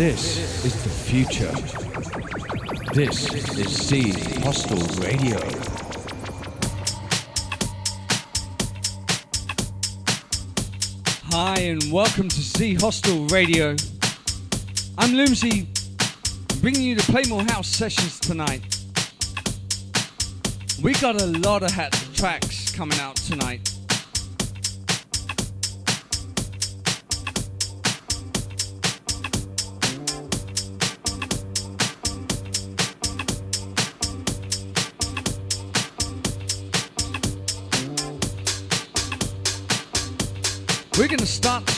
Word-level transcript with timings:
This 0.00 0.64
is 0.64 0.82
the 0.82 0.88
future. 0.88 1.52
This 2.94 3.34
is 3.34 3.86
Z 3.86 4.12
Hostel 4.40 4.78
Radio. 5.04 5.38
Hi 11.24 11.58
and 11.58 11.92
welcome 11.92 12.30
to 12.30 12.40
Z 12.40 12.76
Hostel 12.76 13.26
Radio. 13.26 13.76
I'm 14.96 15.12
Loomsy, 15.12 15.68
bringing 16.62 16.80
you 16.80 16.94
the 16.94 17.02
Playmore 17.02 17.42
House 17.42 17.68
sessions 17.68 18.18
tonight. 18.18 18.62
We 20.82 20.94
got 20.94 21.20
a 21.20 21.26
lot 21.26 21.62
of 21.62 21.72
hat 21.72 21.92
tracks 22.14 22.74
coming 22.74 22.98
out 23.00 23.16
tonight. 23.16 23.79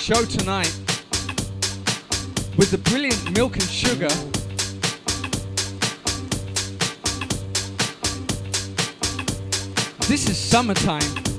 Show 0.03 0.25
tonight 0.25 0.77
with 2.59 2.73
the 2.73 2.79
brilliant 2.91 3.37
Milk 3.37 3.55
and 3.55 3.63
Sugar. 3.63 4.09
This 10.09 10.29
is 10.29 10.37
summertime. 10.37 11.32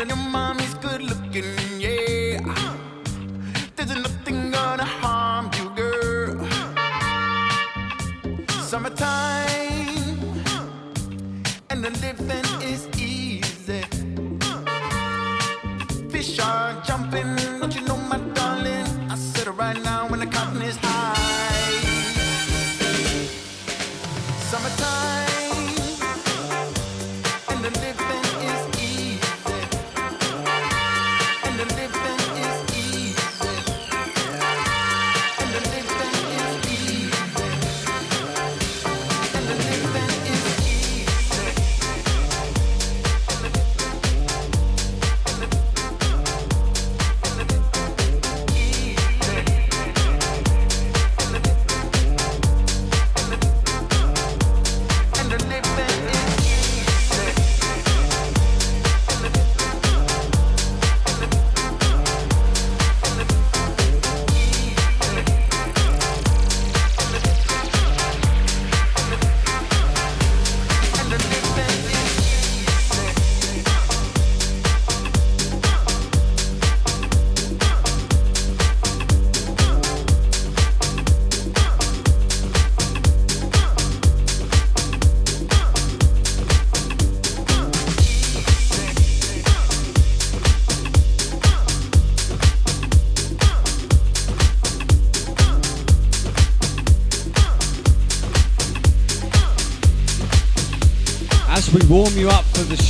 and 0.00 0.10
your 0.10 0.18
mommy's 0.30 0.74
good 0.74 1.02
looking, 1.02 1.44
yeah. 1.80 2.40
There's 3.76 3.94
nothing 3.94 4.50
gonna 4.50 4.84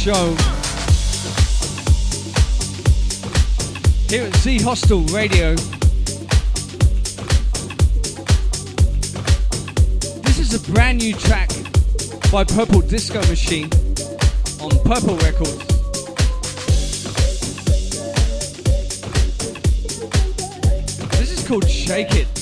show. 0.07 0.37
Here 4.09 4.25
at 4.25 4.37
Z 4.37 4.61
Hostel 4.61 5.01
Radio. 5.07 5.57
This 10.23 10.39
is 10.39 10.55
a 10.55 10.73
brand 10.73 10.99
new 10.99 11.13
track 11.13 11.51
by 12.31 12.45
Purple 12.45 12.83
Disco 12.83 13.19
Machine 13.27 13.69
on 14.61 14.71
Purple 14.85 15.17
Records. 15.17 15.67
This 21.19 21.33
is 21.33 21.49
called 21.49 21.69
Shake 21.69 22.15
It. 22.15 22.36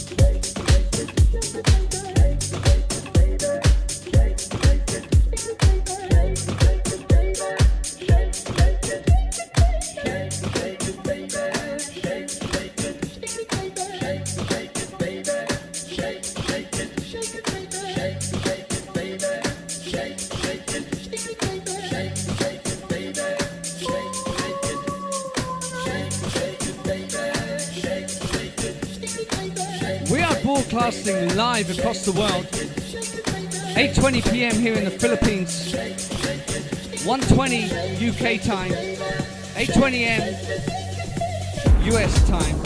8:20 34.05 34.33
p.m. 34.33 34.55
here 34.57 34.75
in 34.75 34.85
the 34.85 34.91
Philippines. 34.91 35.73
1:20 37.07 37.97
UK 38.07 38.39
time. 38.39 38.71
8:20 39.55 40.05
a.m. 40.05 40.23
US 41.91 42.29
time. 42.29 42.57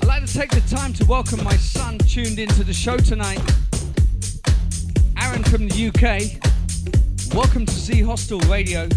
I'd 0.00 0.08
like 0.08 0.24
to 0.24 0.32
take 0.32 0.50
the 0.50 0.62
time 0.74 0.94
to 0.94 1.04
welcome 1.04 1.44
my 1.44 1.58
son 1.58 1.98
tuned 1.98 2.38
into 2.38 2.64
the 2.64 2.72
show 2.72 2.96
tonight. 2.96 3.38
Aaron 5.20 5.44
from 5.44 5.68
the 5.68 5.88
UK. 5.88 6.40
Welcome 7.34 7.66
to 7.66 7.72
Z 7.74 8.00
Hostel 8.00 8.40
Radio. 8.48 8.88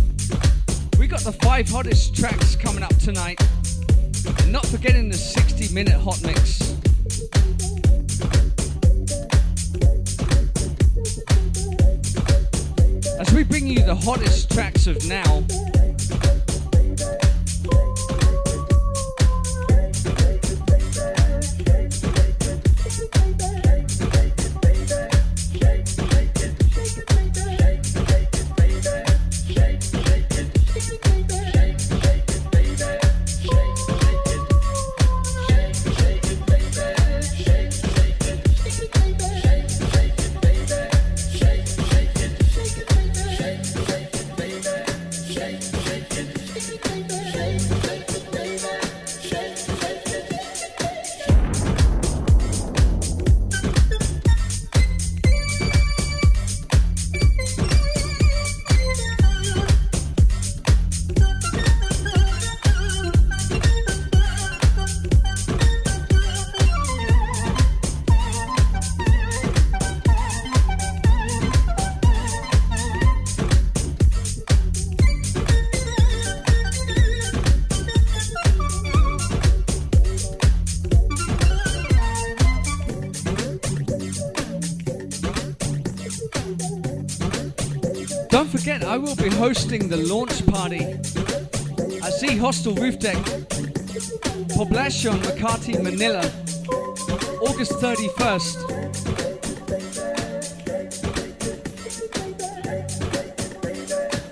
We 0.97 1.07
got 1.07 1.25
the 1.25 1.33
five 1.43 1.67
hottest 1.67 2.15
tracks 2.15 2.55
coming 2.55 2.83
up 2.83 2.95
tonight. 2.99 3.37
Not 4.47 4.65
forgetting 4.65 5.09
the 5.09 5.17
60 5.17 5.73
minute 5.73 5.99
hot 5.99 6.23
mix. 6.23 6.56
The 13.87 13.95
hottest 13.95 14.51
tracks 14.51 14.85
of 14.85 15.05
now, 15.05 15.41
hosting 89.37 89.87
the 89.87 89.97
launch 89.97 90.43
party 90.47 90.83
at 92.03 92.13
Z 92.19 92.37
Hostel 92.37 92.73
Roof 92.73 92.97
Deck, 92.97 93.17
Poblacion, 94.57 95.19
Makati, 95.21 95.79
Manila, 95.81 96.21
August 97.47 97.73
31st. 97.73 98.57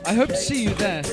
I 0.08 0.14
hope 0.14 0.30
to 0.30 0.38
see 0.38 0.64
you 0.64 0.70
there. 0.72 1.04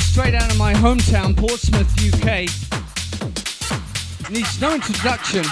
straight 0.00 0.34
out 0.34 0.50
of 0.50 0.58
my 0.58 0.74
hometown, 0.74 1.36
Portsmouth, 1.36 1.88
UK. 1.98 2.48
Needs 4.30 4.60
no 4.60 4.74
introduction. 4.74 5.42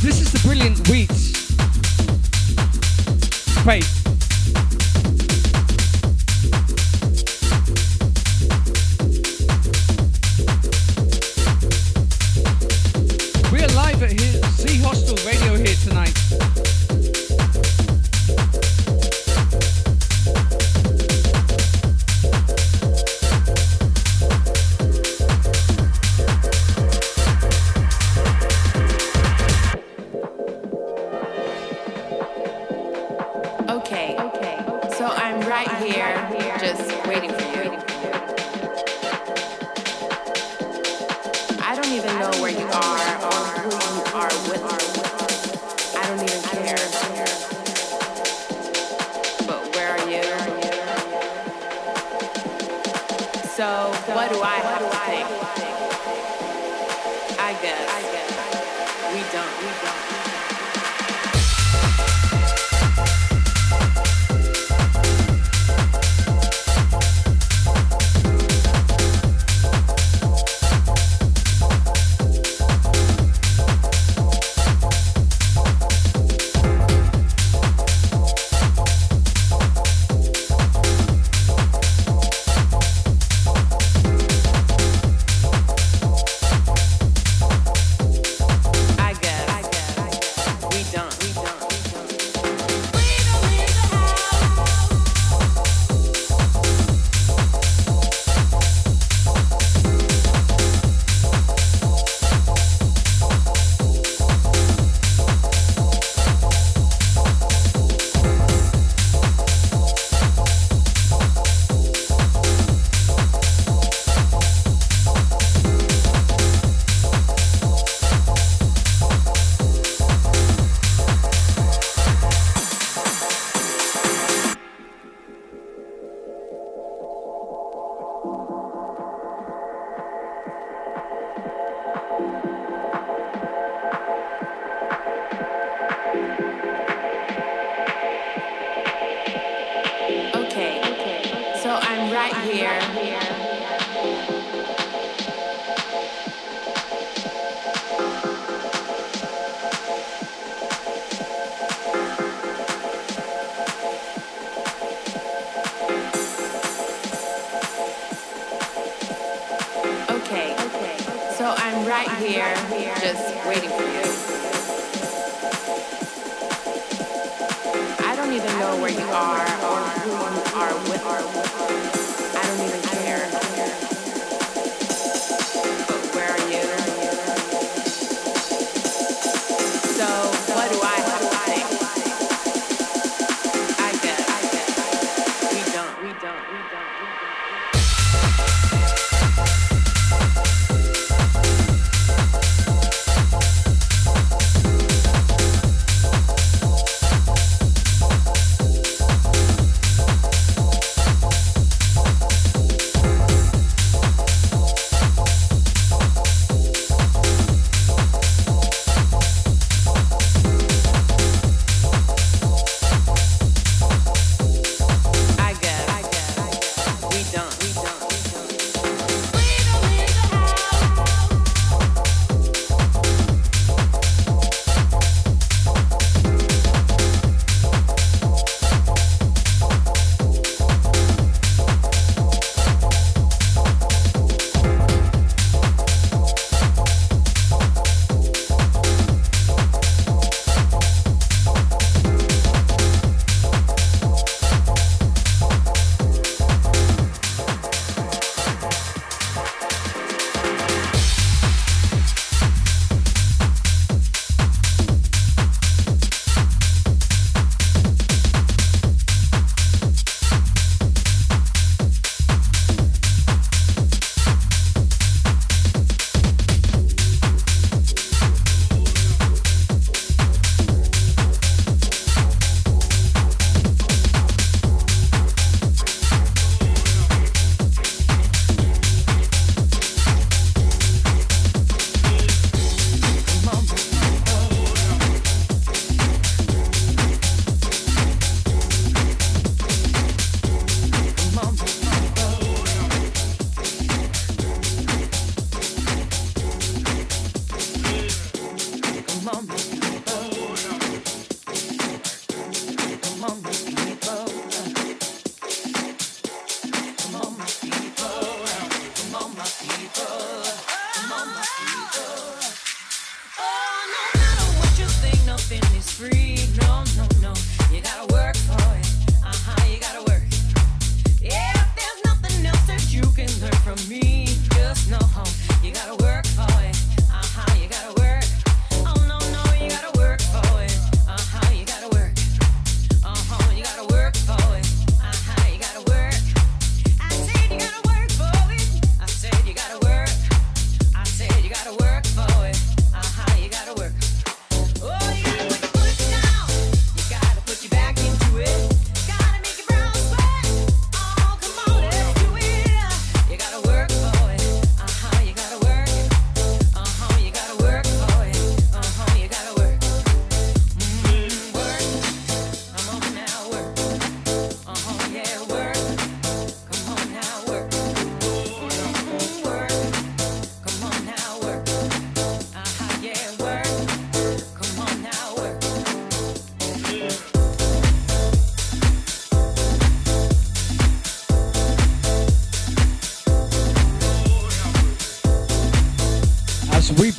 This 0.00 0.20
is 0.20 0.32
the 0.32 0.40
brilliant 0.44 0.88
Wheat, 0.88 1.10
Wait, 3.64 3.84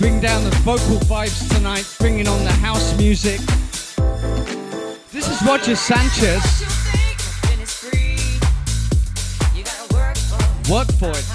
bring 0.03 0.19
down 0.19 0.43
the 0.43 0.49
vocal 0.65 0.97
vibes 1.07 1.49
tonight, 1.55 1.87
bringing 1.97 2.27
on 2.27 2.43
the 2.43 2.51
house 2.51 2.93
music. 2.97 3.39
This 5.13 5.29
is 5.29 5.41
Roger 5.47 5.77
Sanchez. 5.77 6.43
Work 10.69 10.91
for 10.99 11.11
it. 11.11 11.32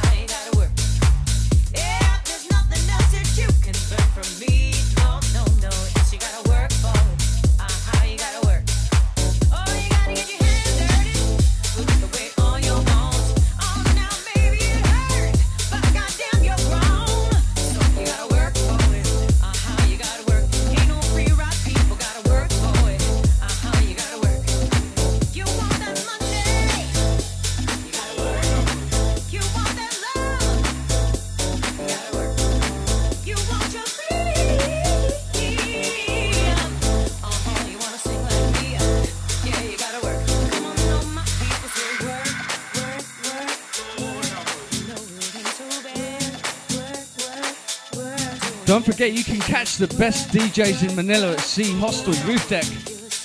You 49.09 49.25
can 49.25 49.41
catch 49.41 49.79
the 49.79 49.87
best 49.97 50.29
DJs 50.31 50.89
in 50.89 50.95
Manila 50.95 51.33
at 51.33 51.41
Z 51.41 51.73
Hostel 51.79 52.13
Roof 52.27 52.47
Deck 52.49 52.65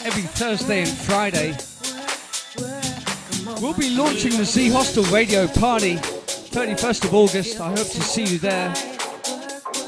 every 0.06 0.22
Thursday 0.24 0.80
and 0.80 0.90
Friday. 0.90 1.58
We'll 3.62 3.74
be 3.74 3.90
launching 3.96 4.38
the 4.38 4.46
Z 4.46 4.70
Hostel 4.70 5.04
Radio 5.06 5.46
Party 5.48 5.96
31st 5.96 7.04
of 7.06 7.14
August. 7.14 7.60
I 7.60 7.70
hope 7.70 7.80
to 7.80 8.02
see 8.02 8.24
you 8.24 8.40
there. 8.40 8.74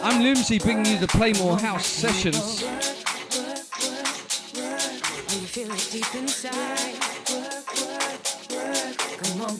I'm 0.03 0.21
Loomsy 0.21 0.59
bringing 0.59 0.85
you 0.85 0.99
the 0.99 1.07
Playmore 1.07 1.57
House 1.57 1.87
sessions. 1.87 2.61
Come 9.23 9.41
on, 9.41 9.55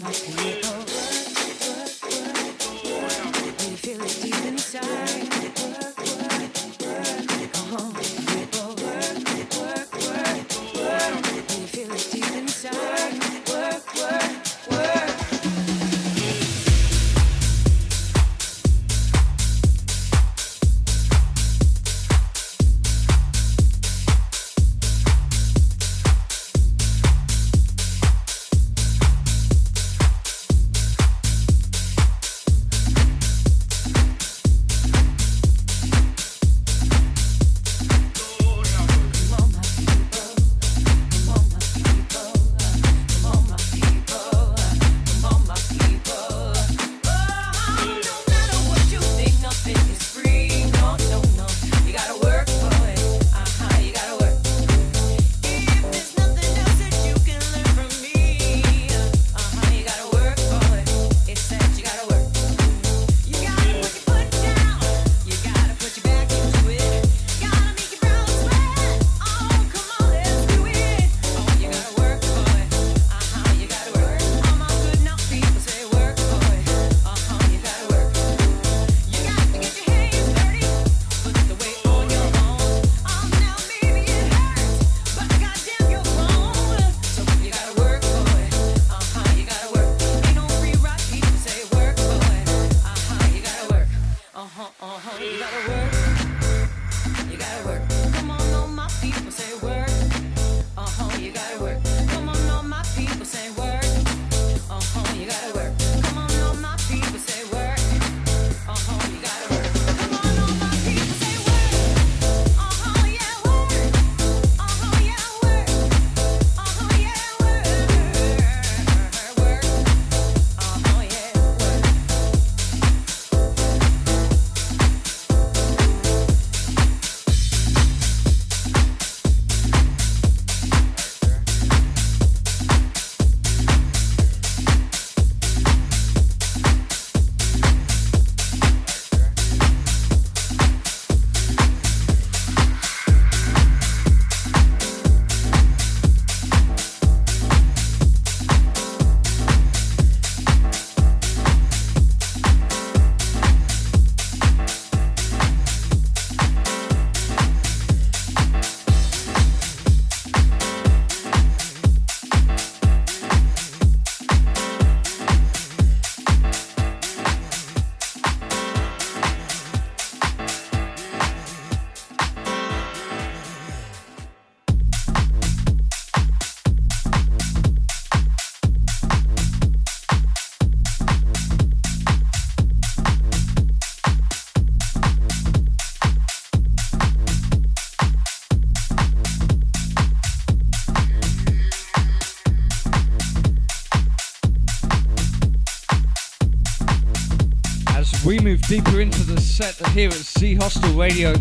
deeper 198.68 199.00
into 199.00 199.24
the 199.24 199.40
set 199.40 199.76
here 199.90 200.08
at 200.08 200.16
Z 200.16 200.56
Hostel 200.56 200.94
Radio. 200.94 201.34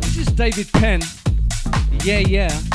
This 0.00 0.16
is 0.16 0.26
David 0.28 0.72
Penn. 0.72 1.02
Yeah, 2.02 2.20
yeah. 2.20 2.69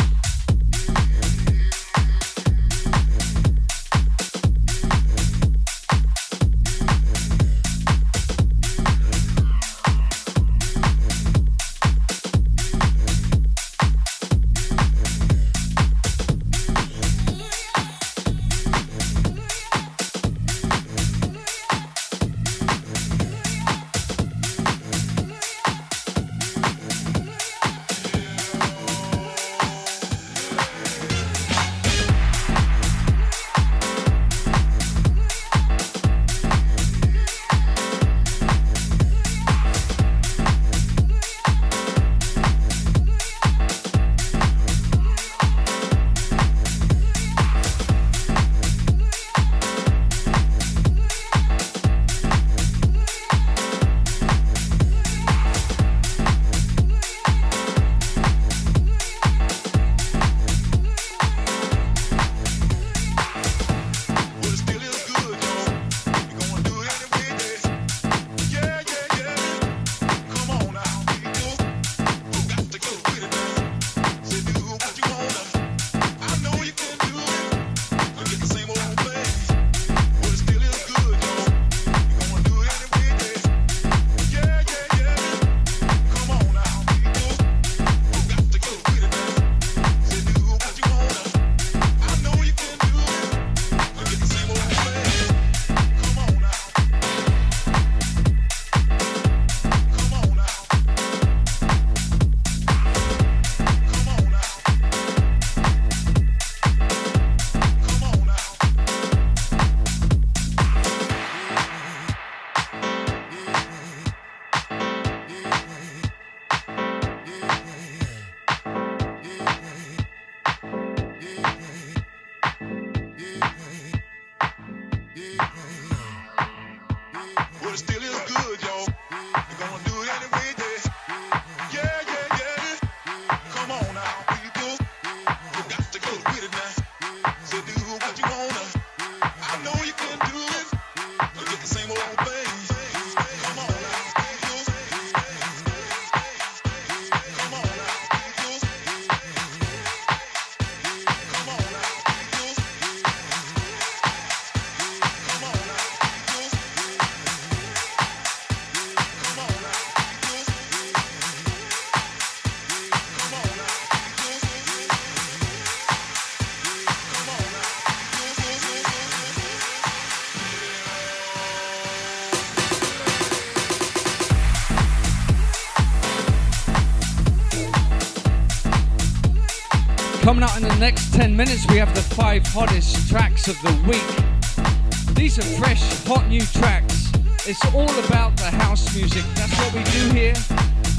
The 180.68 180.76
next 180.80 181.14
10 181.14 181.36
minutes, 181.36 181.68
we 181.68 181.78
have 181.78 181.94
the 181.94 182.02
five 182.02 182.46
hottest 182.48 183.08
tracks 183.10 183.48
of 183.48 183.56
the 183.62 183.72
week. 183.88 185.16
These 185.16 185.38
are 185.38 185.60
fresh, 185.60 185.82
hot 186.06 186.28
new 186.28 186.42
tracks. 186.42 187.12
It's 187.46 187.64
all 187.74 187.90
about 188.06 188.36
the 188.38 188.50
house 188.50 188.96
music. 188.96 189.24
That's 189.36 189.56
what 189.60 189.74
we 189.74 189.84
do 189.84 190.10
here 190.14 190.34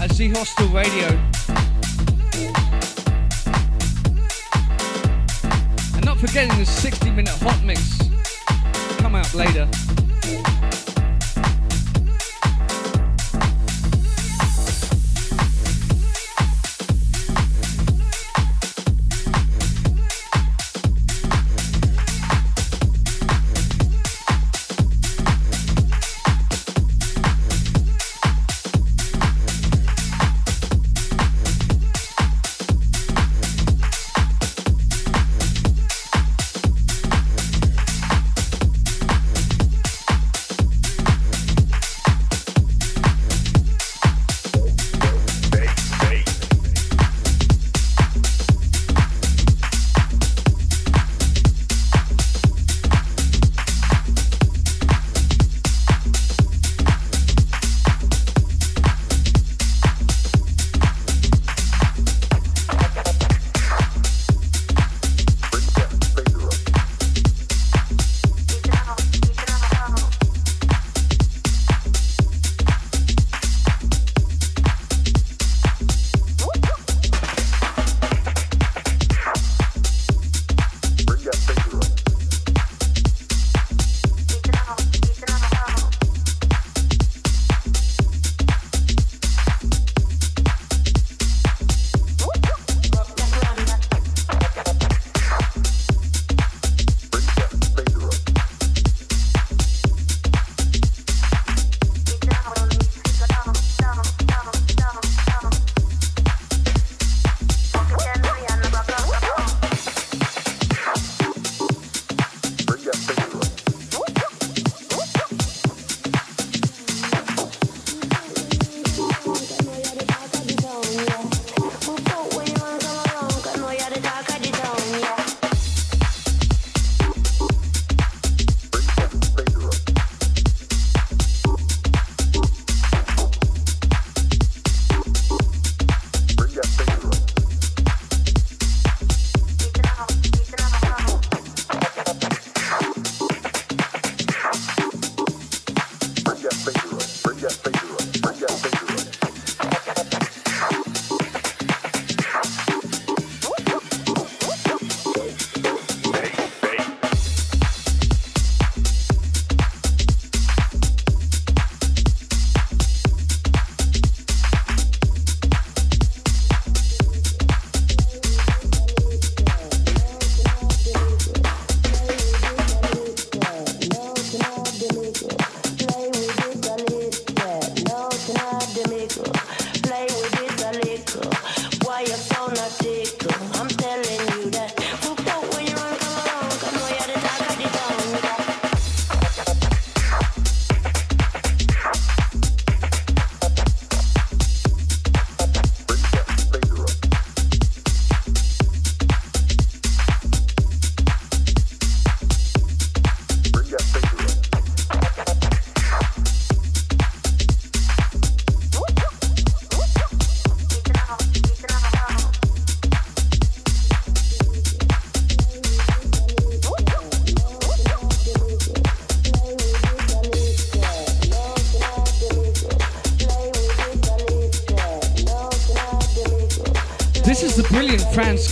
at 0.00 0.12
Z 0.12 0.28
Hostel 0.30 0.68
Radio. 0.68 1.08
And 5.94 6.04
not 6.04 6.18
forgetting 6.18 6.56
the 6.58 6.66
60 6.66 7.10
minute 7.10 7.34
hot 7.40 7.62
mix. 7.64 7.98
Come 8.98 9.16
out 9.16 9.34
later. 9.34 9.68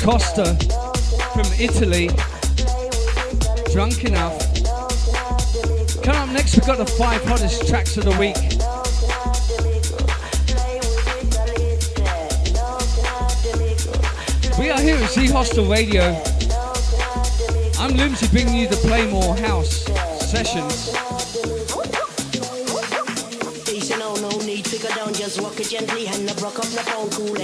Costa 0.02 0.44
from 1.32 1.46
Italy. 1.58 2.08
Drunk 3.72 4.04
enough. 4.04 4.38
Coming 6.02 6.20
up 6.20 6.28
next, 6.30 6.56
we've 6.56 6.66
got 6.66 6.78
the 6.78 6.86
five 6.98 7.24
hottest 7.24 7.68
tracks 7.68 7.96
of 7.96 8.04
the 8.04 8.10
week. 8.12 8.36
We 14.58 14.70
are 14.70 14.80
here 14.80 14.96
at 14.96 15.10
Z 15.10 15.28
Hostel 15.28 15.66
Radio. 15.66 16.02
I'm 17.78 17.96
Loomsy 17.96 18.28
bringing 18.28 18.54
you 18.54 18.68
the 18.68 18.76
Playmore 18.76 19.36
House 19.36 19.84
sessions. 20.30 20.94
just 25.14 25.40
walk 25.40 25.58
it 25.58 25.68
gently 25.70 26.06
and 26.06 26.26
no 26.26 26.34
broke 26.34 26.58
up 26.58 26.66
no 26.66 26.82
phone 26.82 27.10
cool 27.10 27.34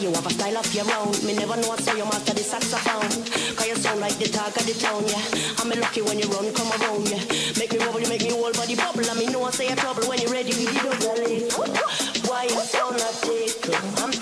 you 0.00 0.12
have 0.12 0.26
a 0.26 0.30
style 0.30 0.58
of 0.58 0.74
your 0.74 0.86
own 0.94 1.10
me 1.26 1.34
never 1.34 1.56
know 1.56 1.74
so 1.76 1.94
you 1.94 2.04
master 2.04 2.34
the 2.34 2.42
saxophone. 2.42 3.10
Cause 3.56 3.66
you 3.66 3.76
sound 3.76 4.00
like 4.00 4.16
the 4.18 4.28
talk 4.28 4.54
of 4.54 4.66
the 4.66 4.74
town 4.74 5.02
yeah. 5.06 5.22
I'm 5.58 5.72
a 5.72 5.76
lucky 5.76 6.02
when 6.02 6.18
you 6.18 6.26
run 6.30 6.52
come 6.54 6.70
around 6.80 7.08
yeah. 7.10 7.22
Make 7.58 7.72
me 7.72 7.78
wobble 7.78 8.00
you 8.00 8.08
make 8.08 8.22
me 8.22 8.30
whole 8.30 8.52
body 8.52 8.76
bubble 8.76 9.10
I 9.10 9.14
mean 9.14 9.32
no 9.32 9.40
one 9.40 9.52
say 9.52 9.68
a 9.68 9.76
trouble 9.76 10.06
when 10.08 10.18
you're 10.20 10.30
ready 10.30 10.54
with 10.54 10.70
the 10.70 10.80
double 10.86 11.98
why 12.28 12.44
you 12.44 12.60
so 12.60 12.90
not 12.90 13.14
take 13.22 13.56
I'm 14.02 14.17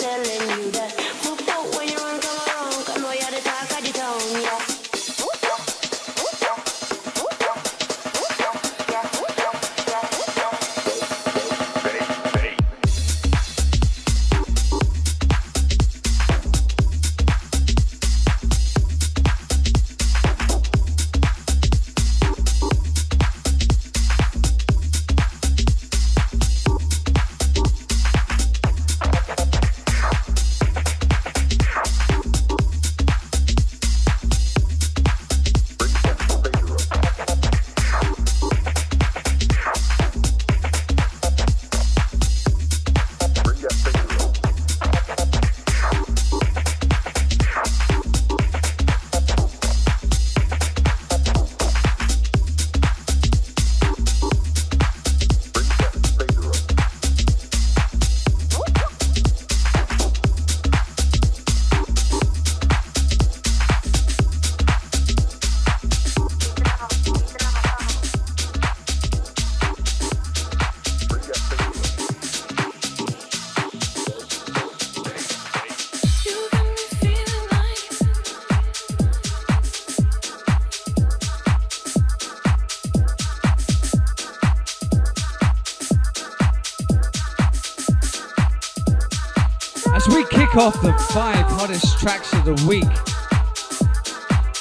five 91.12 91.46
hottest 91.46 91.98
tracks 91.98 92.32
of 92.32 92.44
the 92.44 92.54
week. 92.66 92.84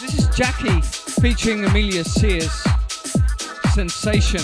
This 0.01 0.19
is 0.19 0.27
Jackie 0.35 0.81
featuring 0.81 1.65
Amelia 1.65 2.03
Sears. 2.03 2.63
Sensation. 3.73 4.41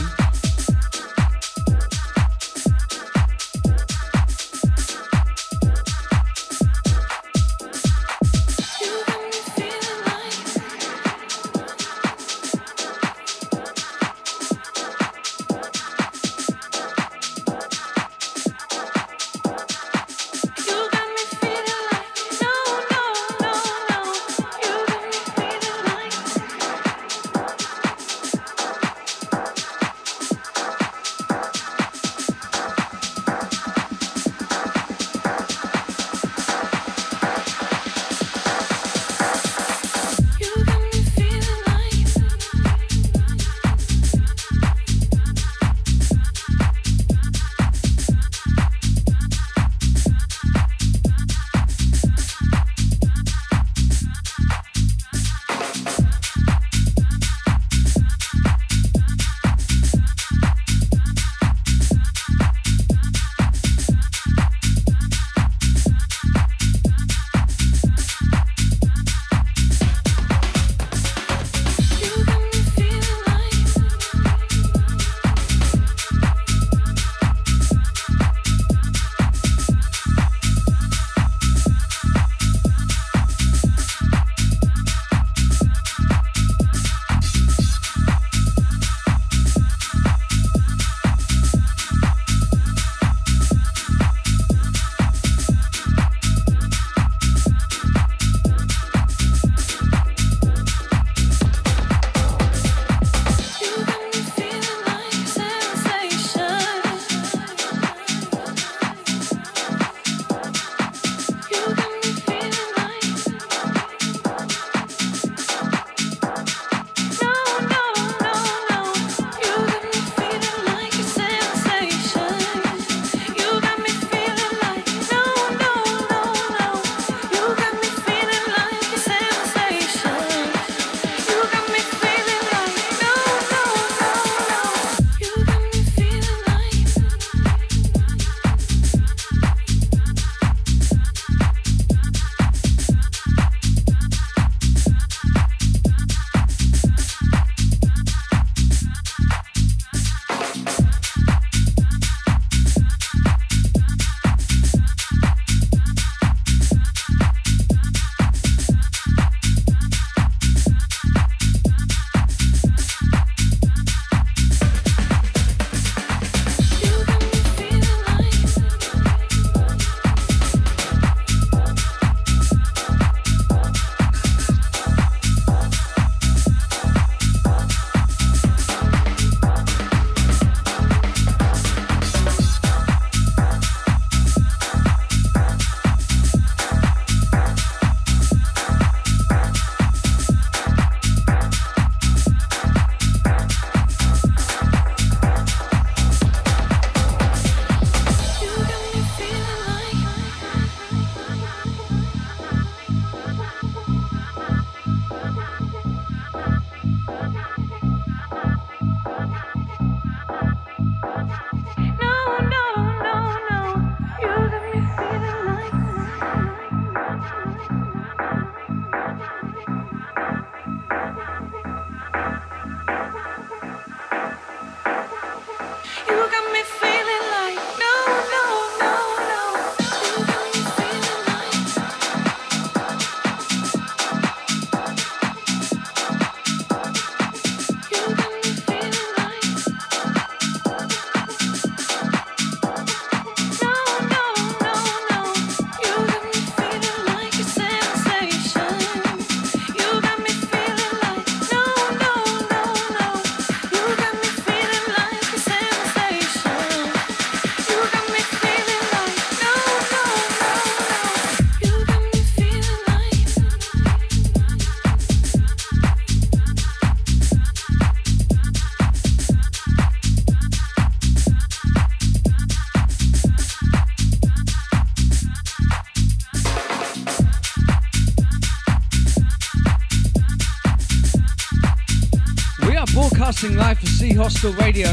live 283.49 283.79
for 283.79 283.87
Z 283.87 284.13
Hostel 284.13 284.53
Radio. 284.53 284.87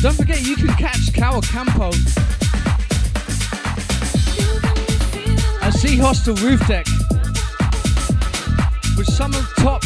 Don't 0.00 0.14
forget 0.14 0.46
you 0.46 0.56
can 0.56 0.68
catch 0.76 1.12
Kawa 1.12 1.42
Campo 1.42 1.88
at 5.62 5.72
Z 5.74 5.98
Hostel 5.98 6.34
Roof 6.36 6.66
Deck 6.66 6.86
with 8.96 9.06
some 9.06 9.34
of 9.34 9.46
top 9.56 9.82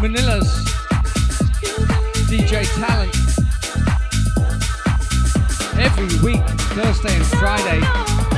Manila's 0.00 0.48
DJ 2.30 2.64
talent 2.80 3.14
every 5.78 6.06
week, 6.24 6.42
Thursday 6.72 7.14
and 7.14 7.26
Friday. 7.26 8.31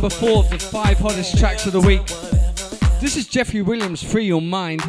Number 0.00 0.08
four 0.08 0.44
of 0.44 0.50
the 0.50 0.58
five 0.58 0.98
hottest 0.98 1.36
tracks 1.36 1.66
of 1.66 1.72
the 1.72 1.80
week. 1.80 2.06
This 3.00 3.16
is 3.16 3.26
Jeffrey 3.26 3.60
Williams, 3.60 4.02
Free 4.02 4.24
Your 4.24 4.40
Mind. 4.40 4.80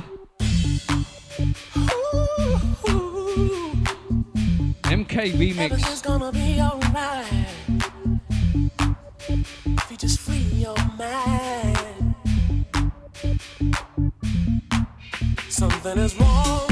MK 4.84 5.34
remix. 5.34 5.80
Something 15.49 15.97
is 15.97 16.15
wrong. 16.19 16.70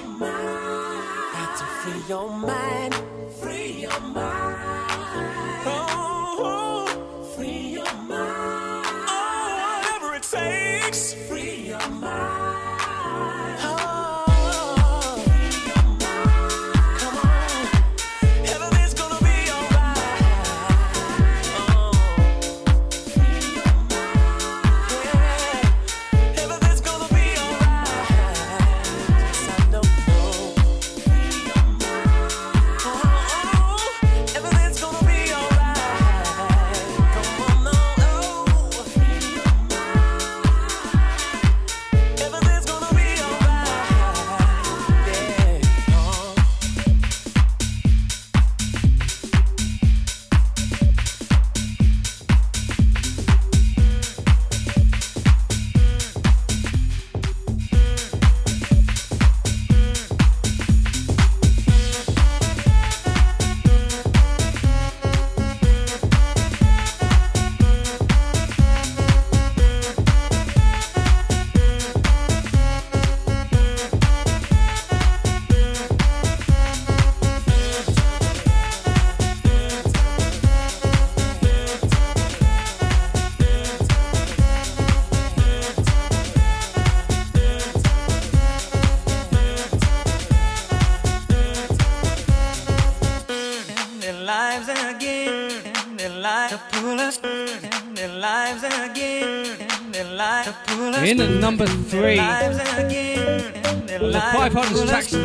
your 0.00 0.08
mind. 0.08 1.32
Got 1.32 1.58
to 1.58 1.64
free 1.64 2.08
your 2.08 2.30
mind. 2.30 2.94
Free 3.40 3.82
your 3.82 4.00
mind. 4.00 4.67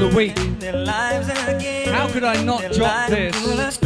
The 0.10 0.16
week. 0.16 0.38
How 1.88 2.08
could 2.12 2.24
I 2.24 2.44
not 2.44 2.72
drop 2.74 3.10
this? 3.10 3.78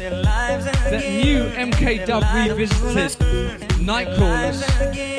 The 0.00 1.00
new 1.22 1.44
MK 1.44 2.06
Dub 2.06 2.24
revisited 2.34 3.68
Nightcrawlers. 3.78 4.76
number 4.76 5.15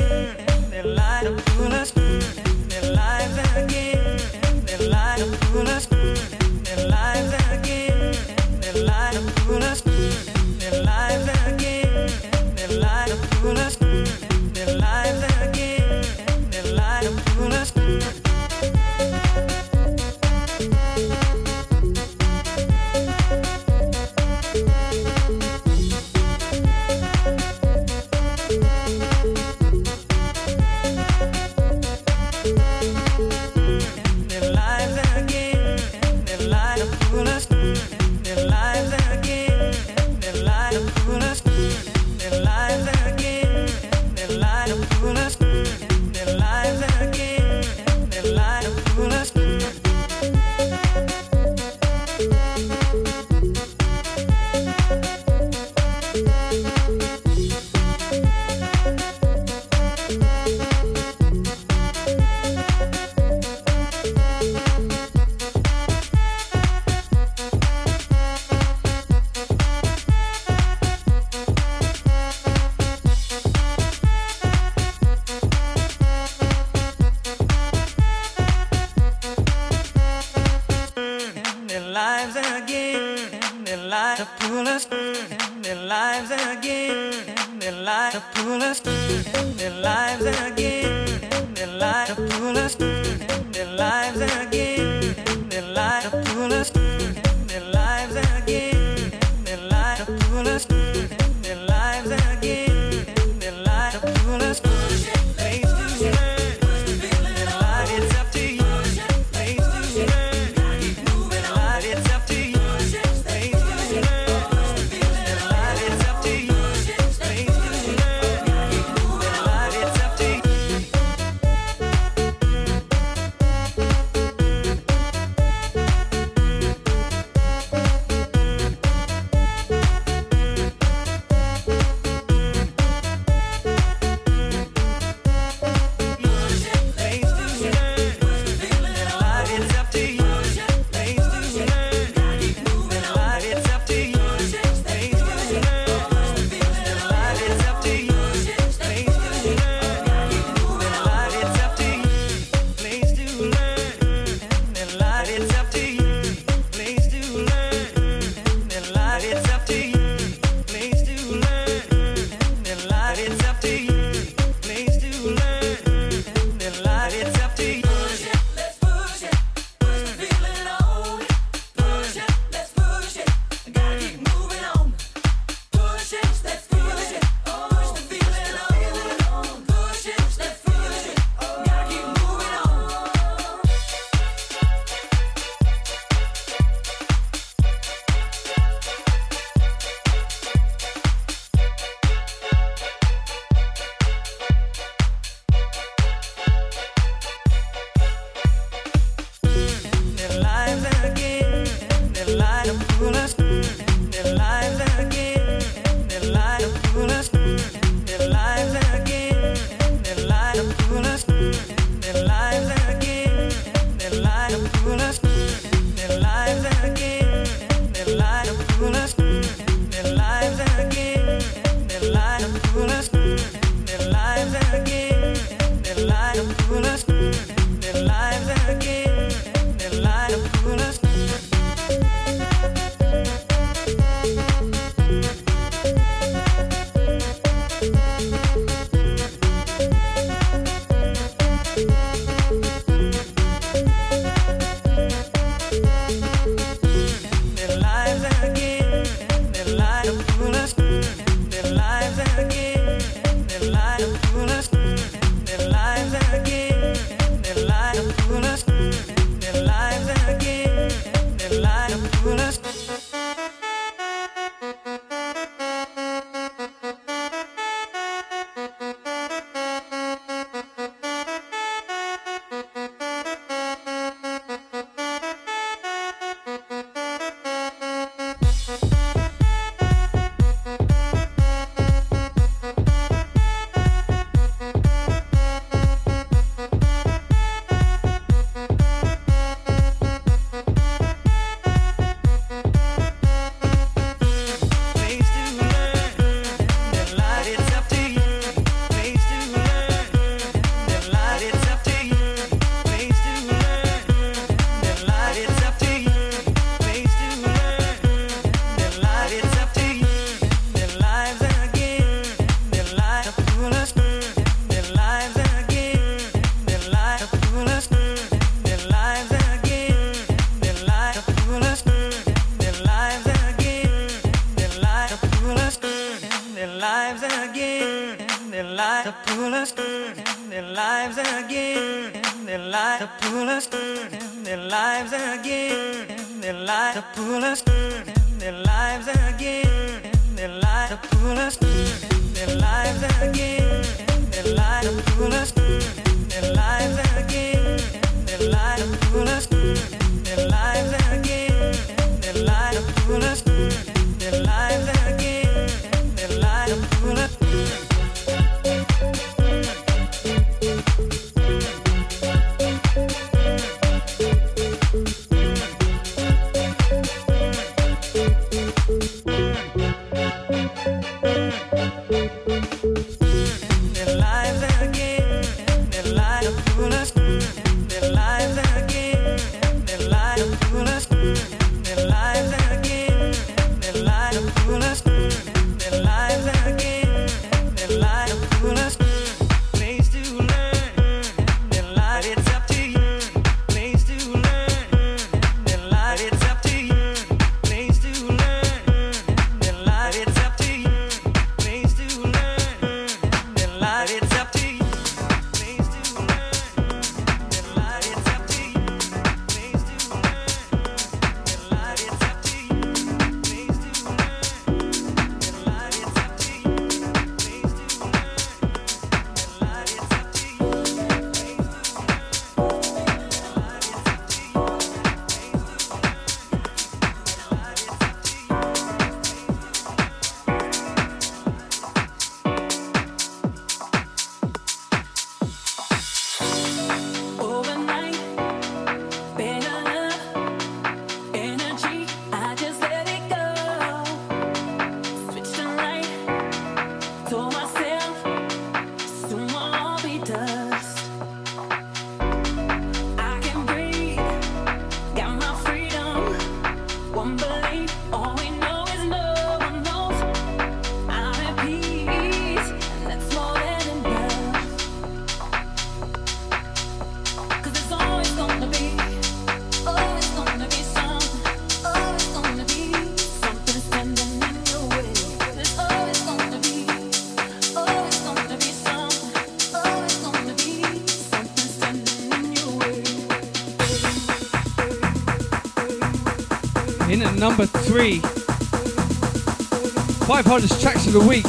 hottest 490.47 490.79
tracks 490.79 491.05
of 491.05 491.11
the 491.11 491.19
week. 491.19 491.43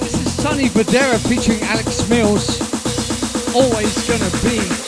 This 0.00 0.14
is 0.14 0.42
Sonny 0.42 0.70
Fodera 0.70 1.18
featuring 1.28 1.60
Alex 1.64 2.08
Mills. 2.08 2.58
Always 3.54 4.08
gonna 4.08 4.30
be. 4.42 4.87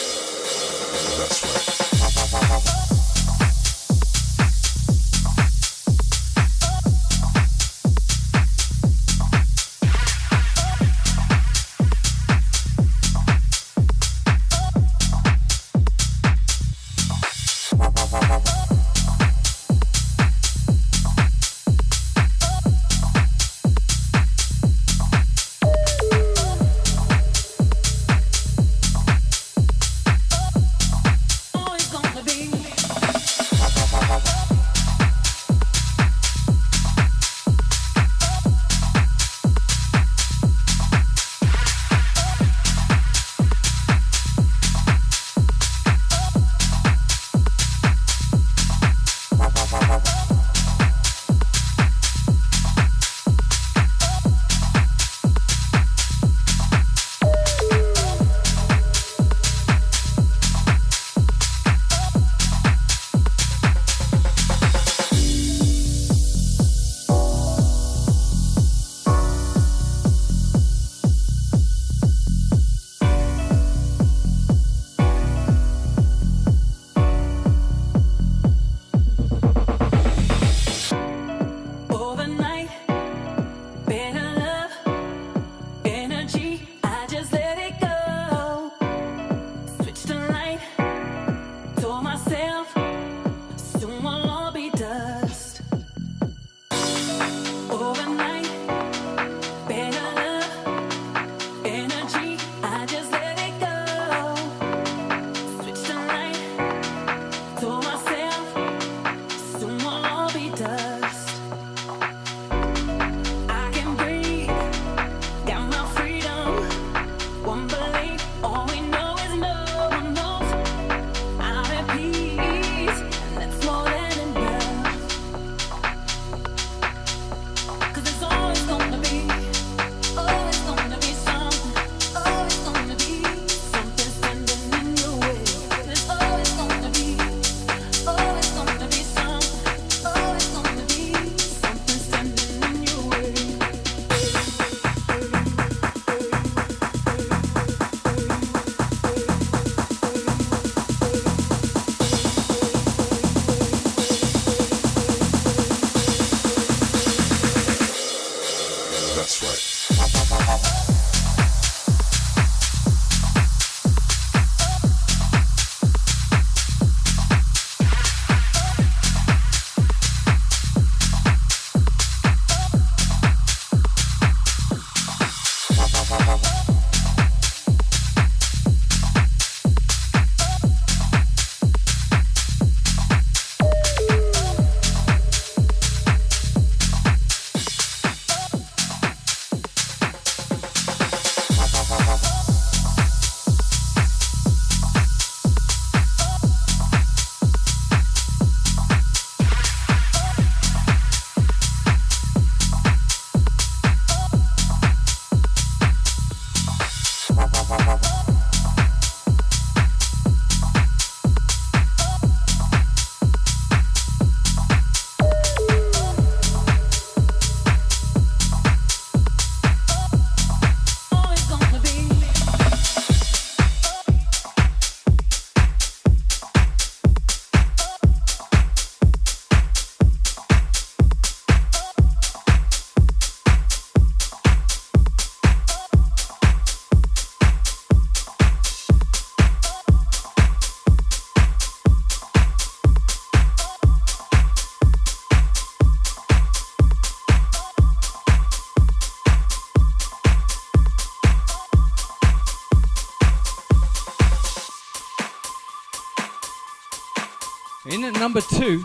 Number 258.20 258.42
two, 258.42 258.84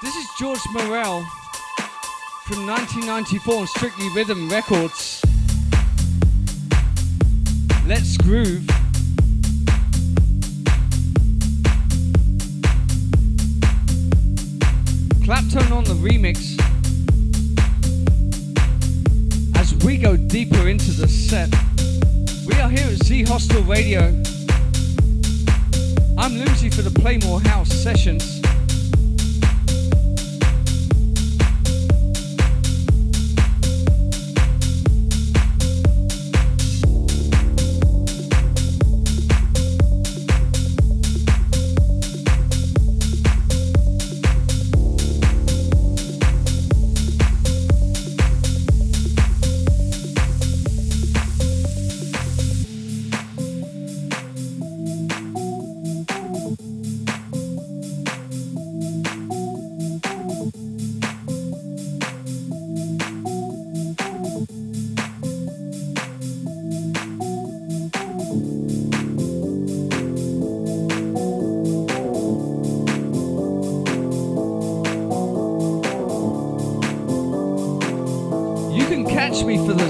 this 0.00 0.14
is 0.14 0.28
George 0.38 0.60
Morel 0.72 1.22
from 2.44 2.68
1994 2.68 3.54
on 3.56 3.66
Strictly 3.66 4.08
Rhythm 4.14 4.48
Records. 4.48 5.20
Let's 7.84 8.16
Groove. 8.16 8.73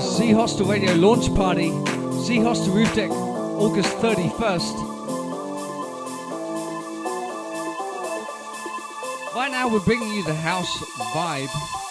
Z 0.05 0.33
Hostel 0.33 0.67
Radio 0.67 0.95
launch 0.95 1.35
party, 1.35 1.71
Z 2.21 2.39
Hostel 2.41 2.75
Roof 2.75 2.95
Deck, 2.95 3.11
August 3.11 3.89
31st. 3.97 4.75
Right 9.35 9.51
now, 9.51 9.69
we're 9.69 9.81
bringing 9.81 10.13
you 10.13 10.23
the 10.25 10.35
house 10.35 10.79
vibe. 11.15 11.84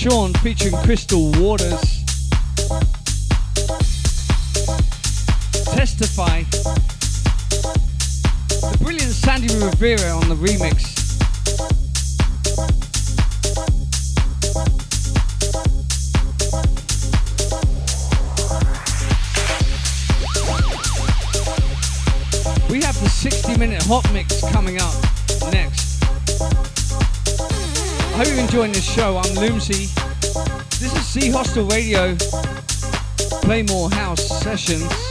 Sean 0.00 0.32
featuring 0.32 0.74
Crystal 0.76 1.30
Waters. 1.32 2.04
Testify. 5.74 6.42
The 8.60 8.78
brilliant 8.80 9.12
Sandy 9.12 9.54
Rivera 9.62 10.12
on 10.12 10.30
the 10.30 10.36
remix. 10.36 10.96
We 22.70 22.80
have 22.80 22.98
the 23.02 23.10
60 23.10 23.58
minute 23.58 23.82
hot 23.82 24.10
mix 24.14 24.40
coming 24.50 24.80
up 24.80 25.09
enjoying 28.50 28.72
this 28.72 28.92
show. 28.92 29.16
I'm 29.16 29.34
Loomsy. 29.36 29.86
This 30.80 30.92
is 30.92 31.12
Z 31.12 31.30
Hostel 31.30 31.66
Radio. 31.66 32.16
Play 33.42 33.62
more 33.62 33.88
house 33.88 34.26
sessions. 34.42 35.09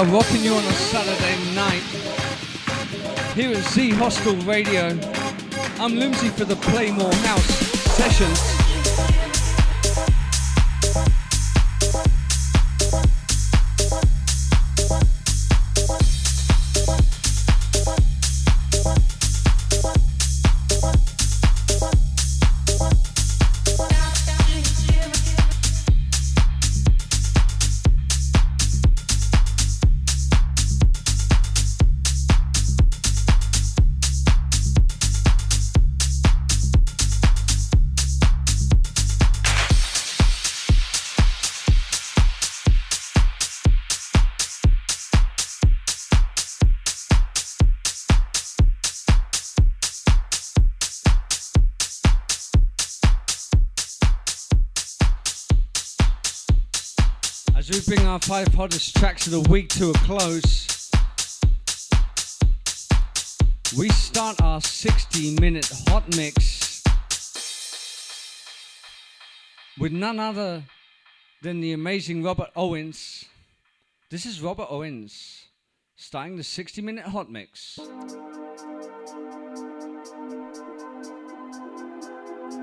Are 0.00 0.06
rocking 0.06 0.42
you 0.42 0.54
on 0.54 0.64
a 0.64 0.72
Saturday 0.72 1.54
night 1.54 1.82
here 3.34 3.50
at 3.50 3.62
Z 3.64 3.90
Hostel 3.90 4.34
Radio. 4.46 4.98
I'm 5.78 5.94
Loomsy 5.94 6.30
for 6.30 6.46
the 6.46 6.56
Playmore 6.56 7.12
House 7.12 7.44
sessions. 7.96 8.59
five 58.30 58.54
hottest 58.54 58.94
tracks 58.94 59.26
of 59.26 59.32
the 59.32 59.50
week 59.50 59.68
to 59.68 59.90
a 59.90 59.92
close. 59.94 60.88
We 63.76 63.88
start 63.88 64.40
our 64.40 64.60
60 64.60 65.40
minute 65.40 65.68
hot 65.88 66.04
mix 66.16 66.80
with 69.80 69.90
none 69.90 70.20
other 70.20 70.62
than 71.42 71.60
the 71.60 71.72
amazing 71.72 72.22
Robert 72.22 72.50
Owens. 72.54 73.24
This 74.10 74.24
is 74.24 74.40
Robert 74.40 74.68
Owens 74.70 75.46
starting 75.96 76.36
the 76.36 76.44
60 76.44 76.82
minute 76.82 77.06
hot 77.06 77.28
mix. 77.32 77.80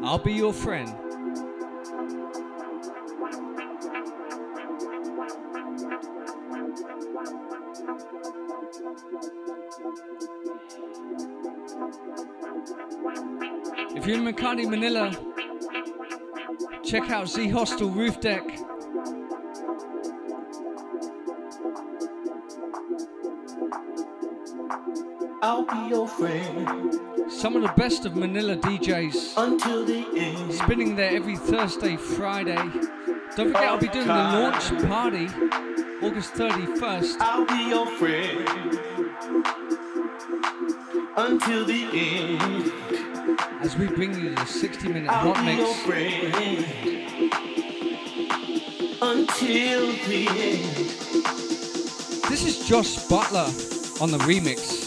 I'll 0.02 0.18
be 0.18 0.32
your 0.32 0.54
friend. 0.54 1.07
If 14.10 14.16
you're 14.16 14.60
in 14.60 14.70
Manila, 14.70 15.12
check 16.82 17.10
out 17.10 17.28
Z 17.28 17.50
Hostel 17.50 17.90
Roof 17.90 18.22
Deck. 18.22 18.42
I'll 25.42 25.66
be 25.66 25.90
your 25.90 26.08
friend. 26.08 26.96
Some 27.30 27.58
of 27.58 27.64
the 27.64 27.74
best 27.76 28.06
of 28.06 28.16
Manila 28.16 28.56
DJs. 28.56 29.34
Until 29.36 29.86
the 29.86 30.08
end. 30.16 30.54
Spinning 30.54 30.96
there 30.96 31.12
every 31.12 31.36
Thursday, 31.36 31.98
Friday. 31.98 32.56
Don't 33.36 33.48
forget, 33.48 33.56
I'll 33.56 33.78
be 33.78 33.90
doing 33.90 34.08
the 34.08 34.14
launch 34.14 34.70
party 34.88 35.26
August 36.02 36.34
31st. 36.36 37.18
I'll 37.20 37.46
be 37.46 37.68
your 37.68 37.86
friend. 37.98 38.48
Until 41.18 41.66
the 41.66 41.90
end 41.92 42.87
as 43.68 43.76
we 43.76 43.86
bring 43.86 44.18
you 44.18 44.34
the 44.34 44.46
60 44.46 44.88
minute 44.88 45.12
I'll 45.12 45.34
hot 45.34 45.44
mix. 45.44 45.60
Until 49.02 49.88
the 50.08 50.28
end. 50.30 50.76
This 52.30 52.46
is 52.46 52.66
Josh 52.66 52.96
Butler 53.10 53.50
on 54.00 54.12
the 54.12 54.20
remix. 54.20 54.87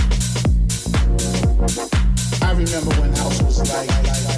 I 1.61 2.53
remember 2.53 2.89
when 2.99 3.13
house 3.13 3.39
was 3.43 3.71
like. 3.71 4.30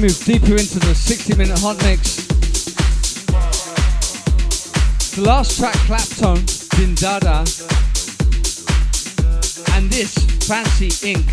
Move 0.00 0.24
deeper 0.24 0.52
into 0.52 0.78
the 0.78 0.94
60 0.94 1.36
minute 1.36 1.58
hot 1.58 1.76
mix. 1.82 2.16
The 5.14 5.22
last 5.22 5.58
track, 5.58 5.74
Claptone, 5.86 6.40
Dindada, 6.70 7.40
and 9.76 9.90
this, 9.90 10.14
Fancy 10.48 10.88
Inc. 10.88 11.26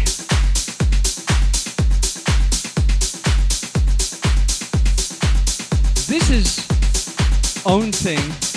This 6.08 6.30
is 6.30 7.64
own 7.66 7.94
thing. 7.94 8.57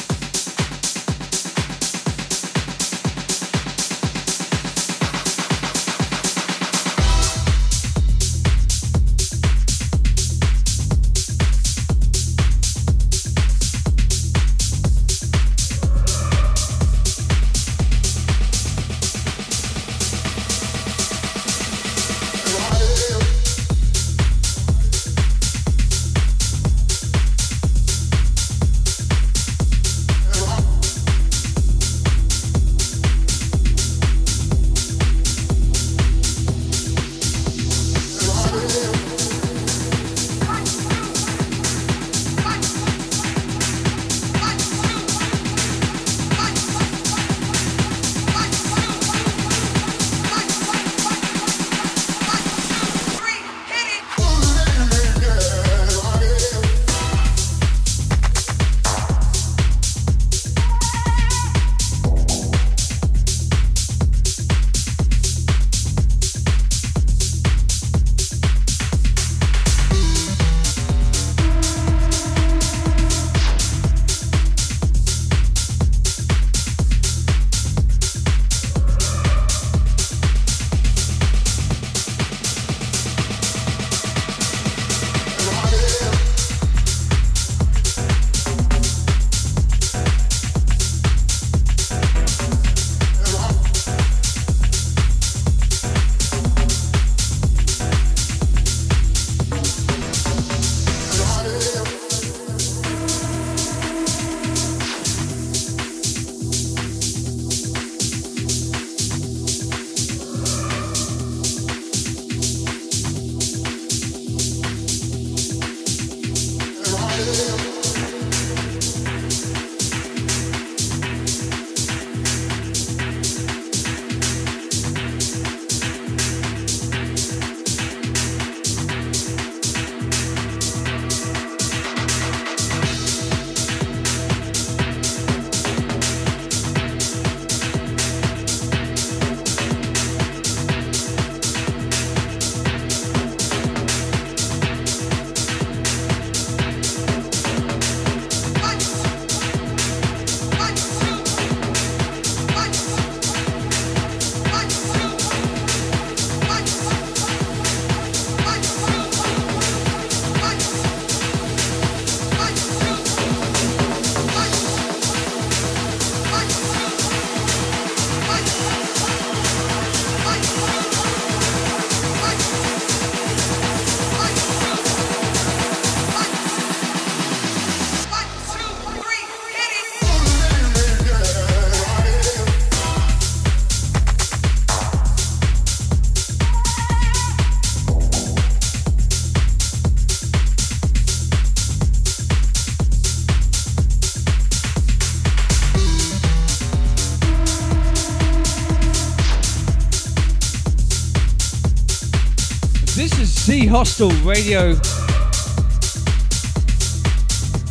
Hostel 203.71 204.11
Radio. 204.25 204.75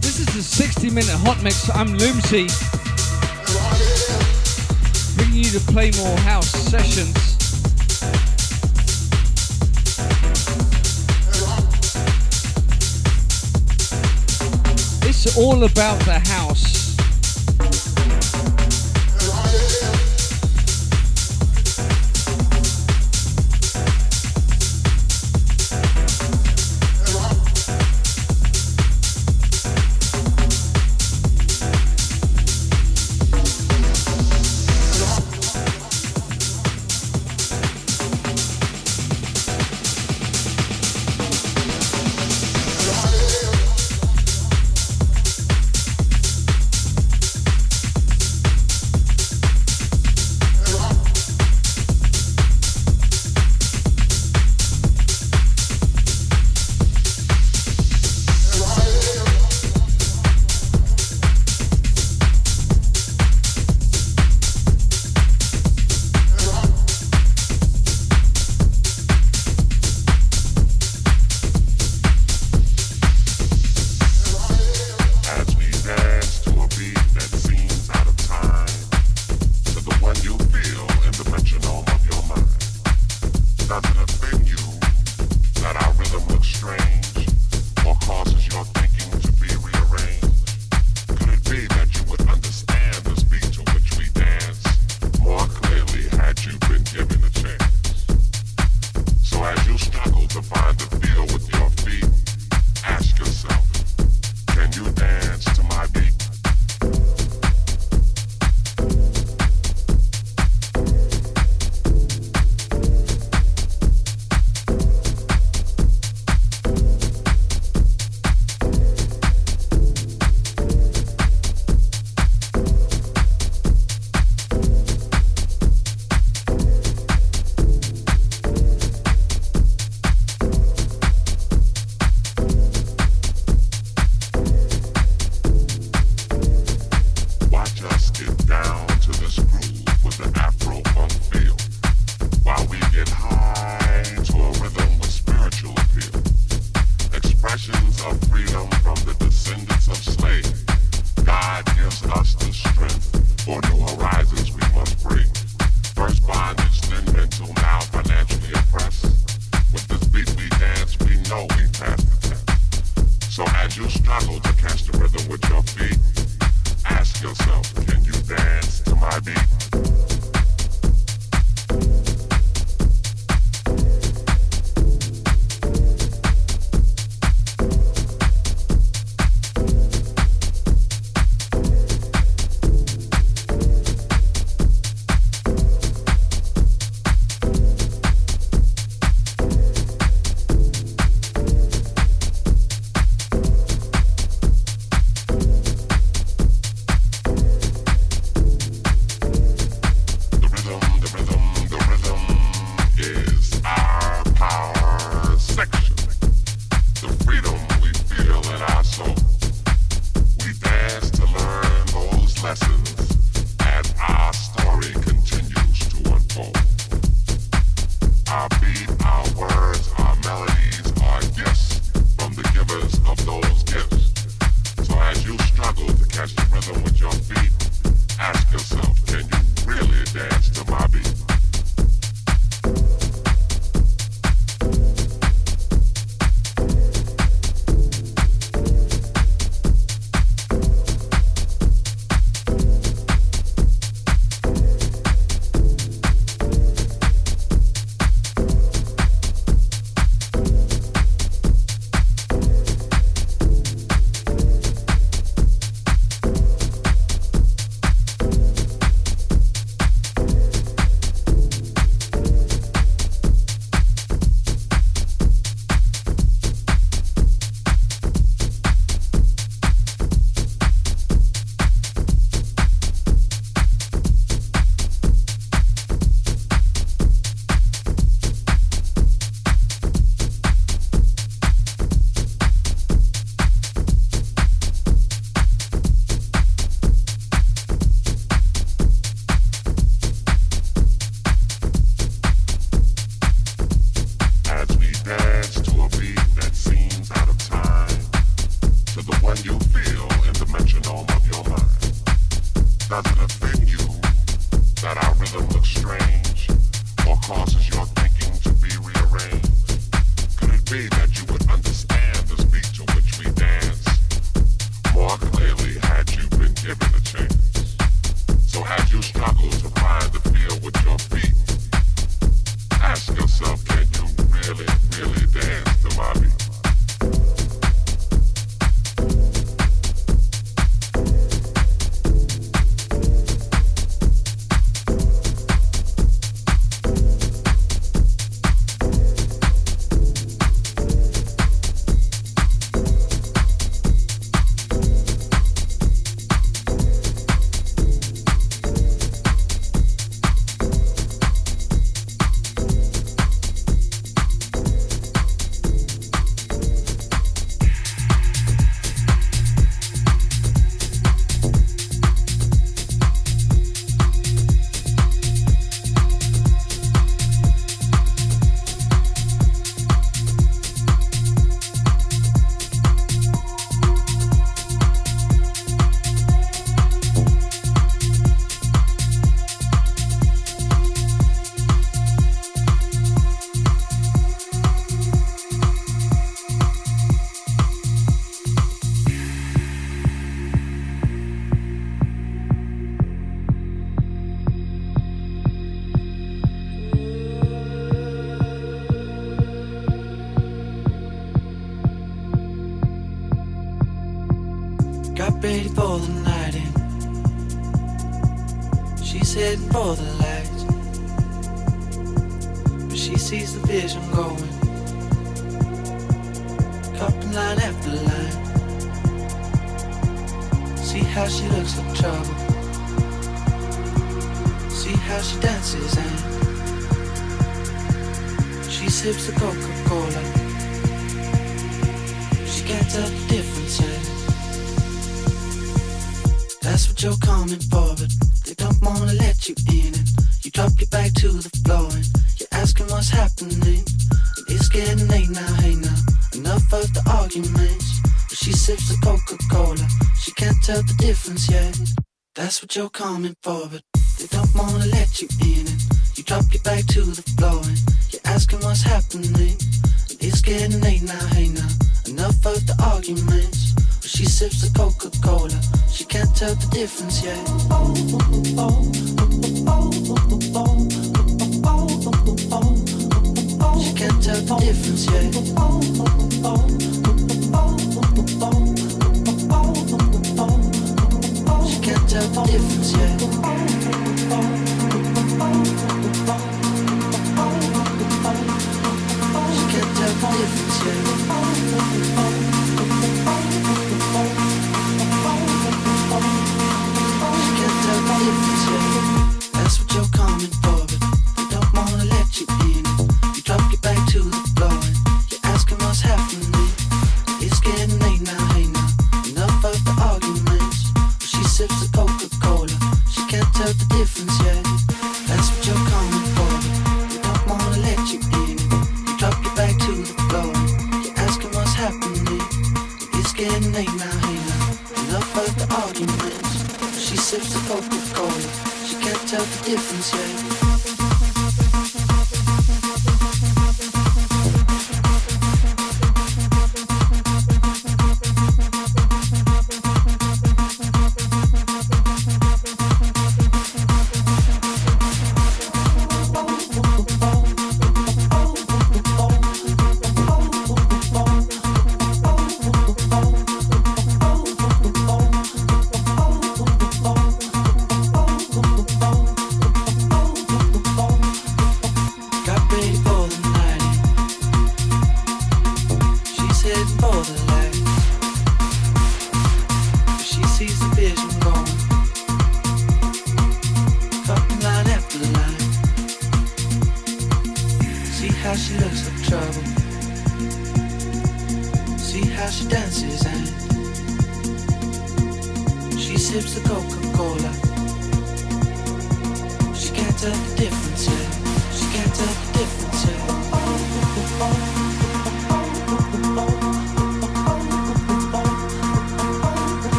This 0.00 0.18
is 0.18 0.26
the 0.34 0.42
60 0.42 0.90
minute 0.90 1.08
hot 1.10 1.40
mix. 1.40 1.70
I'm 1.70 1.94
Loomsy. 1.94 2.48
Bringing 5.16 5.44
you 5.44 5.50
to 5.52 5.60
Playmore 5.70 6.16
House 6.18 6.48
sessions. 6.48 7.14
It's 15.06 15.38
all 15.38 15.62
about 15.62 16.00
the 16.00 16.18
house. 16.18 16.63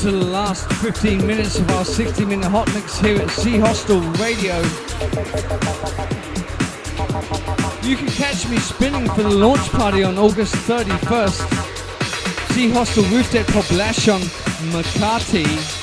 To 0.00 0.10
the 0.10 0.24
last 0.24 0.66
15 0.80 1.26
minutes 1.26 1.58
of 1.58 1.70
our 1.72 1.84
60 1.84 2.24
minute 2.24 2.46
hot 2.46 2.72
mix 2.72 2.98
here 3.00 3.20
at 3.20 3.30
Z 3.30 3.58
Hostel 3.58 4.00
Radio. 4.12 4.56
You 7.86 7.98
can 7.98 8.06
catch 8.06 8.48
me 8.48 8.56
spinning 8.56 9.06
for 9.10 9.22
the 9.22 9.28
launch 9.28 9.68
party 9.68 10.02
on 10.02 10.16
August 10.16 10.54
31st. 10.54 12.54
Z 12.54 12.70
Hostel 12.70 13.04
Roof 13.04 13.30
Deck 13.30 13.44
Poblacion 13.48 14.20
Makati. 14.72 15.79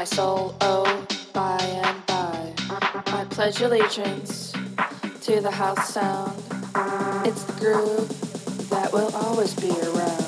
My 0.00 0.04
soul, 0.04 0.54
oh, 0.62 1.06
by 1.34 1.58
and 1.60 2.06
by. 2.06 2.54
I 3.18 3.26
pledge 3.28 3.60
allegiance 3.60 4.50
to 5.20 5.42
the 5.42 5.50
house 5.50 5.92
sound. 5.92 6.42
It's 7.26 7.44
the 7.44 7.52
groove 7.60 8.08
that 8.70 8.90
will 8.94 9.14
always 9.14 9.52
be 9.52 9.68
around. 9.68 10.22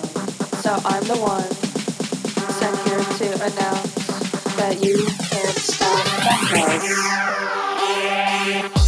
So 0.61 0.79
I'm 0.85 1.05
the 1.05 1.17
one 1.17 1.51
sent 2.53 2.77
here 2.87 3.03
to 3.21 3.35
announce 3.47 3.95
that 4.57 4.85
you 4.85 5.07
can't 5.31 5.57
stop 5.57 6.05
the 6.05 6.69
house. 8.69 8.82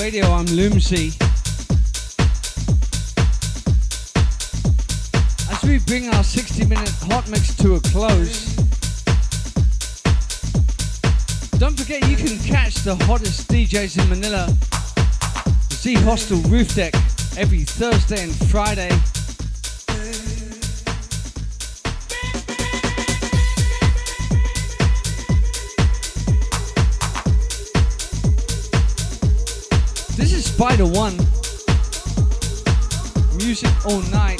Radio. 0.00 0.24
I'm 0.32 0.46
Loomsy. 0.46 1.08
As 5.50 5.62
we 5.62 5.78
bring 5.80 6.08
our 6.14 6.24
60 6.24 6.64
minute 6.64 6.88
hot 7.02 7.28
mix 7.28 7.54
to 7.56 7.74
a 7.74 7.80
close, 7.80 8.54
don't 11.58 11.78
forget 11.78 12.08
you 12.08 12.16
can 12.16 12.38
catch 12.38 12.76
the 12.76 12.96
hottest 13.04 13.48
DJs 13.48 14.02
in 14.02 14.08
Manila, 14.08 14.48
Z 15.74 15.94
Hostel 15.96 16.38
Roof 16.50 16.74
Deck, 16.74 16.94
every 17.36 17.64
Thursday 17.64 18.22
and 18.22 18.34
Friday. 18.48 18.90
All 33.84 34.02
night. 34.10 34.39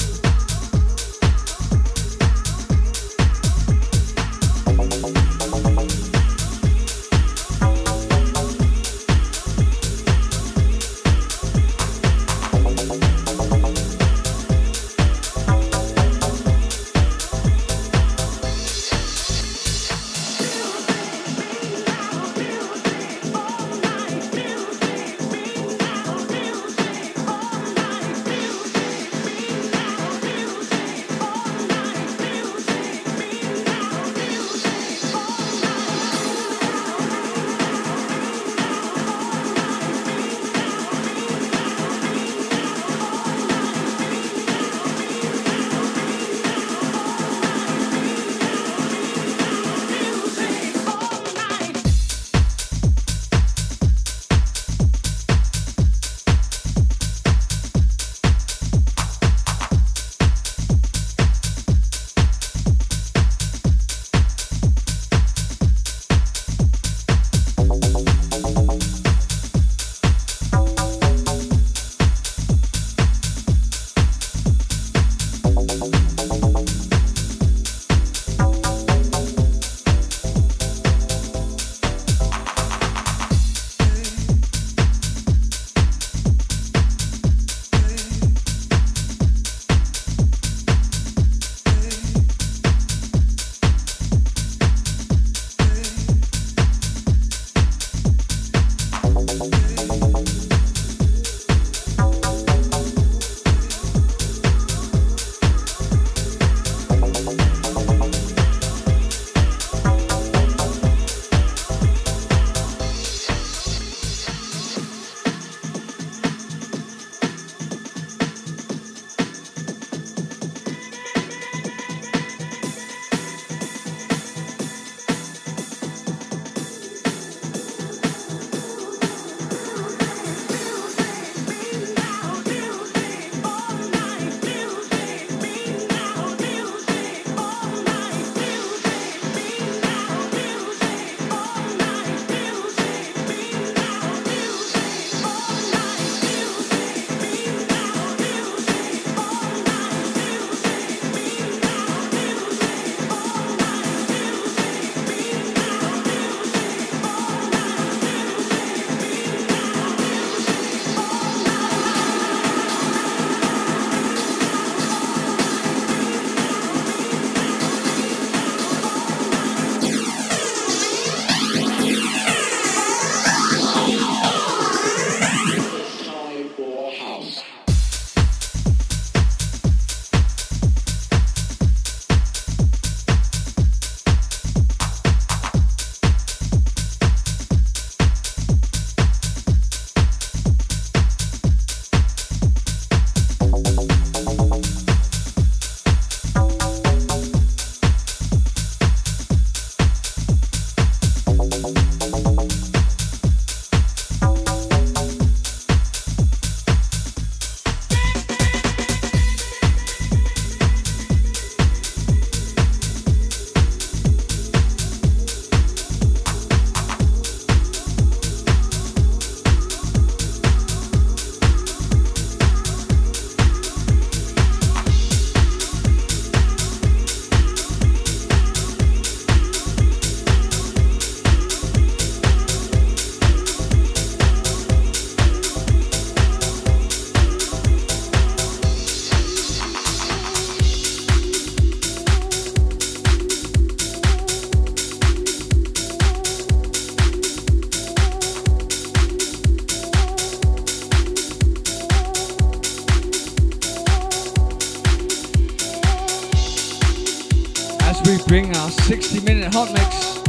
60 258.71 259.21
minute 259.21 259.53
hot 259.53 259.71
mix 259.73 260.21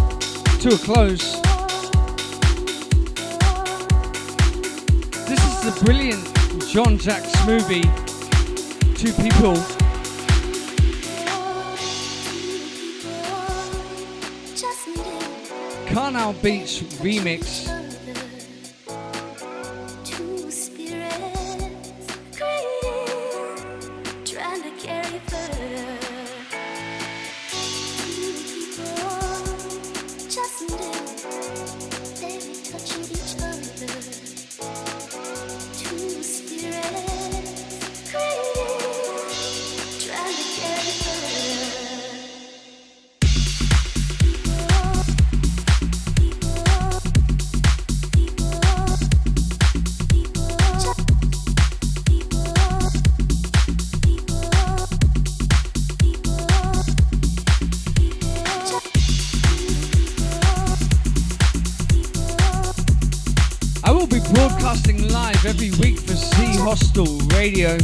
to 0.63 0.75
a 0.75 0.79
close. 0.79 1.41
This 5.29 5.45
is 5.45 5.61
the 5.65 5.85
brilliant 5.85 6.33
John 6.69 6.99
Jacks 6.99 7.35
movie, 7.47 7.83
Two 8.95 9.13
People. 9.23 9.57
Carnal 15.93 16.33
Beach 16.35 16.83
remix. 17.01 17.82
Radio. 67.43 67.77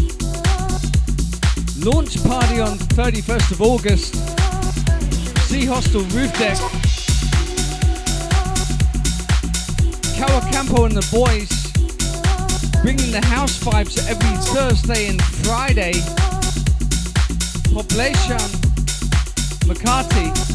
Launch 1.80 2.22
party 2.22 2.60
on 2.60 2.78
31st 2.94 3.51
of 3.51 3.60
August. 3.60 4.14
Z 5.48 5.64
Hostel 5.64 6.02
Roof 6.14 6.32
Deck. 6.39 6.56
Kawacampo 10.14 10.86
and 10.86 10.94
the 10.94 11.05
boys 11.10 11.51
bringing 12.82 13.10
the 13.10 13.20
house 13.26 13.59
vibes 13.59 13.98
every 14.09 14.36
Thursday 14.55 15.09
and 15.09 15.20
Friday. 15.20 15.94
Poblacion 17.74 18.39
Makati. 19.66 20.48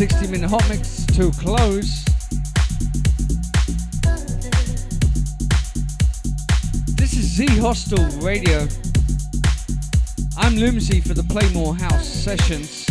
60 0.00 0.28
minute 0.28 0.48
hot 0.48 0.66
mix 0.70 1.04
to 1.04 1.30
close. 1.32 2.06
This 6.96 7.12
is 7.18 7.26
Z 7.26 7.44
Hostel 7.58 8.06
Radio. 8.22 8.66
I'm 10.38 10.56
Lumsy 10.56 11.02
for 11.02 11.12
the 11.12 11.22
Playmore 11.24 11.74
House 11.74 12.08
sessions. 12.08 12.86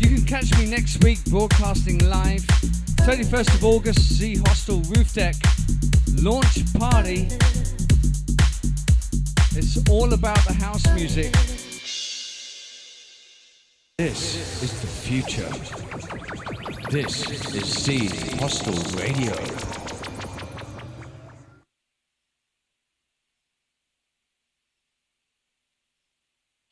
You 0.00 0.16
can 0.16 0.26
catch 0.26 0.58
me 0.58 0.66
next 0.66 1.04
week 1.04 1.24
broadcasting 1.26 1.98
live, 2.08 2.42
31st 3.06 3.54
of 3.54 3.64
August, 3.64 4.00
Z 4.00 4.38
Hostel 4.46 4.80
Roof 4.80 5.14
Deck 5.14 5.36
launch 6.16 6.64
party. 6.74 7.28
It's 9.54 9.78
all 9.88 10.12
about 10.12 10.44
the 10.44 10.54
house 10.54 10.84
music. 10.96 11.32
This 14.02 14.62
is 14.64 14.80
the 14.80 14.88
future. 14.88 15.48
This 16.90 17.30
is 17.54 17.84
Z 17.84 18.08
Hostel 18.40 18.74
Radio. 19.00 19.71